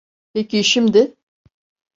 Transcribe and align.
Peki 0.33 0.63
şimdi? 0.63 1.13